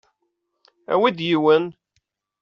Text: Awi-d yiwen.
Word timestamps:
Awi-d 0.93 1.19
yiwen. 1.27 1.65